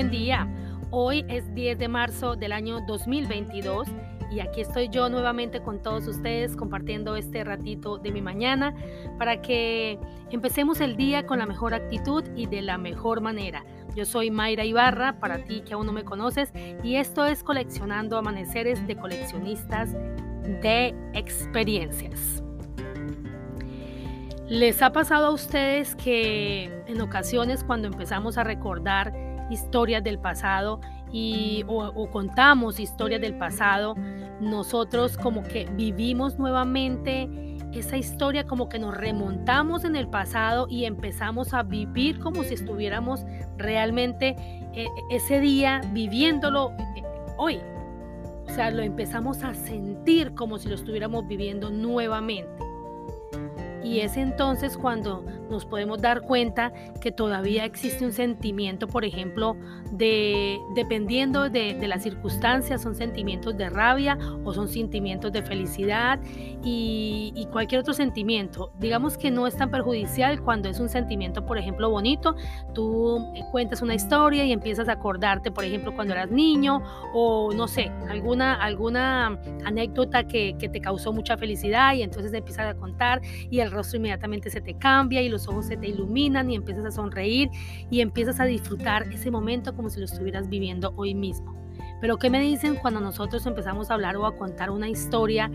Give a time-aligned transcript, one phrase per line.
[0.00, 0.48] buen día.
[0.90, 3.86] Hoy es 10 de marzo del año 2022
[4.32, 8.74] y aquí estoy yo nuevamente con todos ustedes compartiendo este ratito de mi mañana
[9.18, 9.98] para que
[10.30, 13.62] empecemos el día con la mejor actitud y de la mejor manera.
[13.94, 16.50] Yo soy Mayra Ibarra, para ti que aún no me conoces,
[16.82, 19.92] y esto es Coleccionando Amaneceres de Coleccionistas
[20.62, 22.42] de Experiencias.
[24.48, 30.80] ¿Les ha pasado a ustedes que en ocasiones cuando empezamos a recordar historias del pasado
[31.12, 33.94] y, o, contamos historias del pasado,
[34.40, 37.28] nosotros como que vivimos nuevamente
[37.72, 42.54] esa historia, como que nos remontamos en el pasado y empezamos a vivir como si
[42.54, 43.24] estuviéramos
[43.56, 44.36] realmente
[44.74, 47.02] eh, ese día viviéndolo eh,
[47.36, 47.60] hoy?
[48.46, 52.69] O sea, lo empezamos a sentir como si lo estuviéramos viviendo nuevamente.
[53.82, 59.56] Y es entonces cuando nos podemos dar cuenta que todavía existe un sentimiento, por ejemplo,
[59.92, 66.20] de dependiendo de, las circunstancias, son sentimientos de rabia o son sentimientos de felicidad
[66.62, 68.72] y, y, cualquier otro sentimiento.
[68.78, 72.36] Digamos que no es tan perjudicial cuando es un sentimiento, por ejemplo, bonito.
[72.74, 77.66] Tú cuentas una historia y empiezas a acordarte, por ejemplo, cuando eras niño o no
[77.66, 83.20] sé, alguna, alguna anécdota que, que te causó mucha felicidad y entonces empiezas a contar
[83.50, 86.84] y el rostro inmediatamente se te cambia y los ojos se te iluminan y empiezas
[86.84, 87.48] a sonreír
[87.90, 91.54] y empiezas a disfrutar ese momento como si lo estuvieras viviendo hoy mismo.
[92.00, 95.50] Pero ¿qué me dicen cuando nosotros empezamos a hablar o a contar una historia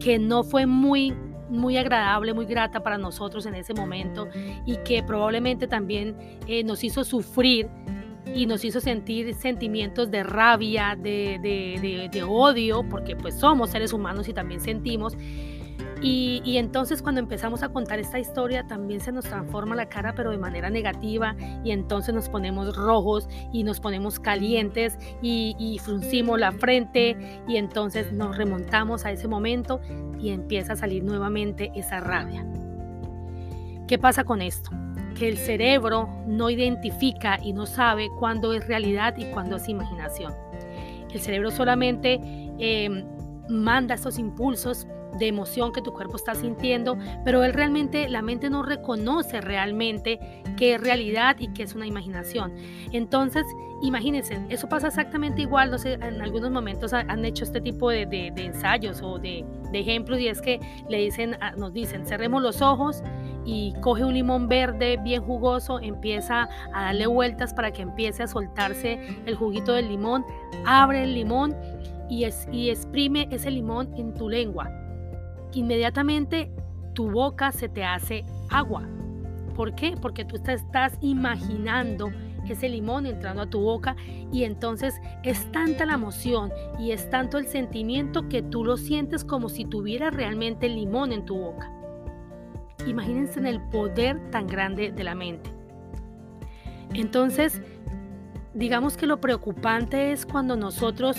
[0.00, 1.14] que no fue muy
[1.50, 4.28] muy agradable, muy grata para nosotros en ese momento
[4.66, 6.14] y que probablemente también
[6.46, 7.70] eh, nos hizo sufrir
[8.34, 13.92] y nos hizo sentir sentimientos de rabia, de, de, de, odio, porque pues somos seres
[13.92, 15.16] humanos y también sentimos.
[16.00, 20.30] Y, entonces cuando empezamos a contar esta historia también se nos transforma la cara pero
[20.30, 26.52] de manera negativa y entonces nos ponemos rojos y nos ponemos calientes y, fruncimos la
[26.52, 27.16] frente
[27.46, 29.80] y entonces nos remontamos a ese momento
[30.18, 32.44] y empieza a salir nuevamente esa rabia.
[33.86, 34.70] ¿Qué pasa con esto?
[35.16, 40.34] Que el cerebro no identifica y no sabe cuándo es realidad y cuándo es imaginación.
[41.12, 42.20] El cerebro solamente
[42.58, 43.04] eh,
[43.48, 44.86] manda esos impulsos
[45.16, 50.18] de emoción que tu cuerpo está sintiendo, pero él realmente, la mente no reconoce realmente
[50.56, 52.54] qué es realidad y qué es una imaginación.
[52.92, 53.44] Entonces,
[53.82, 58.32] imagínense, eso pasa exactamente igual, no sé, en algunos momentos han hecho este tipo de,
[58.36, 63.02] ensayos o de, ejemplos y es que le dicen, nos dicen, cerremos los ojos
[63.44, 68.26] y coge un limón verde bien jugoso, empieza a darle vueltas para que empiece a
[68.26, 70.24] soltarse el juguito del limón,
[70.66, 71.56] abre el limón
[72.10, 74.70] y, es, y exprime ese limón en tu lengua
[75.52, 76.50] inmediatamente
[76.94, 78.82] tu boca se te hace agua.
[79.54, 79.96] ¿Por qué?
[80.00, 82.10] Porque tú estás imaginando
[82.52, 83.96] ese limón entrando a tu boca
[84.32, 89.24] y entonces es tanta la emoción y es tanto el sentimiento que tú lo sientes
[89.24, 91.70] como si tuviera realmente el limón en tu boca.
[92.86, 95.50] Imagínense en el poder tan grande de la mente.
[96.94, 97.60] Entonces,
[98.54, 101.16] digamos que lo preocupante es cuando nosotros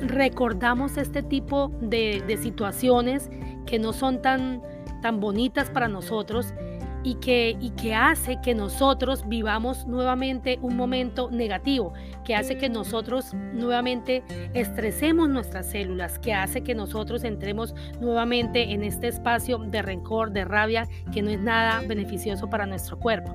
[0.00, 3.30] recordamos este tipo de, situaciones
[3.66, 4.62] que no son tan,
[5.02, 6.54] tan bonitas para nosotros
[7.02, 11.94] y que, y que hace que nosotros vivamos nuevamente un momento negativo,
[12.24, 14.22] que hace que nosotros nuevamente
[14.52, 20.44] estresemos nuestras células, que hace que nosotros entremos nuevamente en este espacio de rencor, de
[20.44, 23.34] rabia, que no es nada beneficioso para nuestro cuerpo.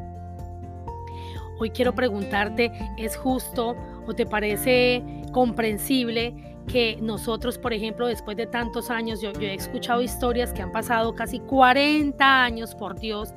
[1.58, 8.48] Hoy quiero preguntarte, ¿es justo o te parece comprensible que nosotros, por ejemplo, después de
[8.48, 13.34] tantos años, yo, he escuchado historias que han pasado casi 40 años, por Dios,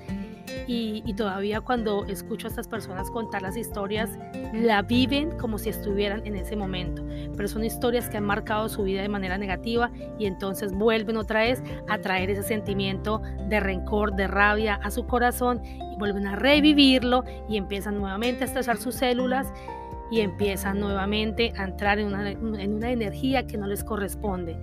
[0.66, 4.10] y, y, todavía cuando escucho a estas personas contar las historias,
[4.52, 7.04] la viven como si estuvieran en ese momento.
[7.36, 11.40] Pero son historias que han marcado su vida de manera negativa y entonces vuelven otra
[11.40, 16.36] vez a traer ese sentimiento de rencor, de rabia a su corazón y vuelven a
[16.36, 19.52] revivirlo y empiezan nuevamente a estresar sus células
[20.10, 24.56] y empiezan nuevamente a entrar en una, en una, energía que no les corresponde.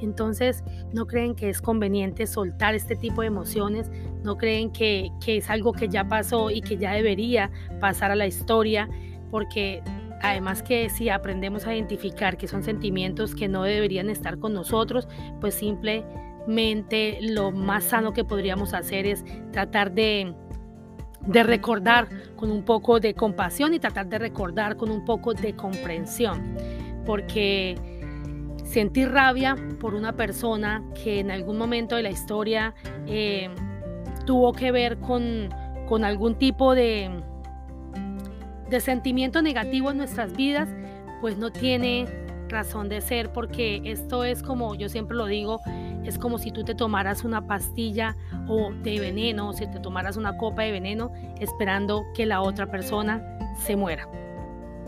[0.00, 0.62] Entonces,
[0.92, 3.90] no creen que es conveniente soltar este tipo de emociones,
[4.22, 7.50] no creen que, que es algo que ya pasó y que ya debería
[7.80, 8.88] pasar a la historia,
[9.30, 9.82] porque
[10.20, 15.08] además que si aprendemos a identificar que son sentimientos que no deberían estar con nosotros,
[15.40, 20.34] pues simplemente lo más sano que podríamos hacer es tratar de
[21.26, 25.54] de recordar con un poco de compasión y tratar de recordar con un poco de
[25.54, 26.56] comprensión.
[27.06, 27.76] Porque
[28.64, 32.74] sentir rabia por una persona que en algún momento de la historia
[33.06, 33.50] eh,
[34.24, 35.48] tuvo que ver con,
[35.88, 37.10] con algún tipo de,
[38.70, 40.68] de sentimiento negativo en nuestras vidas,
[41.20, 42.06] pues no tiene
[42.48, 45.60] razón de ser porque esto es como yo siempre lo digo,
[46.04, 48.16] es como si tú te tomaras una pastilla
[48.48, 53.38] o de veneno, si te tomaras una copa de veneno esperando que la otra persona
[53.58, 54.08] se muera.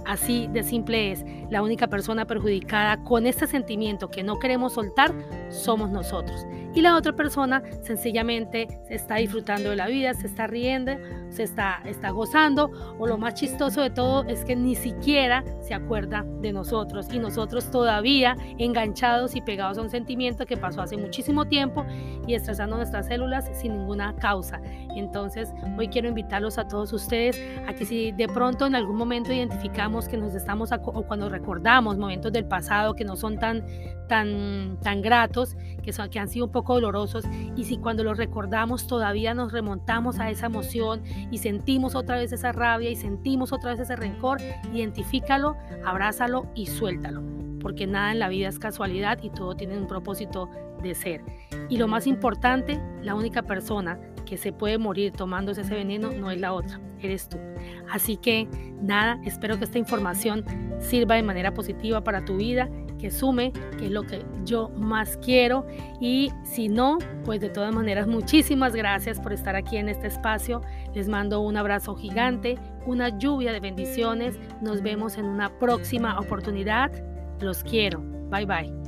[0.07, 5.13] Así de simple es, la única persona perjudicada con este sentimiento que no queremos soltar
[5.49, 6.47] somos nosotros.
[6.75, 10.93] Y la otra persona sencillamente se está disfrutando de la vida, se está riendo,
[11.29, 15.73] se está, está gozando o lo más chistoso de todo es que ni siquiera se
[15.73, 20.97] acuerda de nosotros y nosotros todavía enganchados y pegados a un sentimiento que pasó hace
[20.97, 21.85] muchísimo tiempo
[22.27, 24.61] y estresando nuestras células sin ninguna causa.
[24.99, 29.33] Entonces hoy quiero invitarlos a todos ustedes a que si de pronto en algún momento
[29.33, 33.65] identificamos que nos estamos o cuando recordamos momentos del pasado que no son tan
[34.09, 37.25] tan, tan gratos, que, son, que han sido un poco dolorosos,
[37.57, 42.33] y si cuando los recordamos todavía nos remontamos a esa emoción y sentimos otra vez
[42.33, 44.41] esa rabia y sentimos otra vez ese rencor,
[44.73, 47.23] identifícalo, abrázalo y suéltalo,
[47.61, 50.51] porque nada en la vida es casualidad y todo tiene un propósito
[50.83, 51.23] de ser.
[51.69, 56.31] Y lo más importante, la única persona que se puede morir tomándose ese veneno no
[56.31, 57.39] es la otra, eres tú.
[57.91, 58.49] Así que
[58.81, 60.45] nada, espero que esta información
[60.81, 62.69] sirva de manera positiva para tu vida
[62.99, 65.67] que sume, que es lo que yo más quiero.
[66.01, 70.63] Y si no, pues de todas maneras, muchísimas gracias por estar aquí en este espacio.
[70.95, 72.57] Les mando un abrazo gigante,
[72.87, 74.39] una lluvia de bendiciones.
[74.63, 76.91] Nos vemos en una próxima oportunidad.
[77.41, 78.01] Los quiero.
[78.31, 78.84] Bye bye.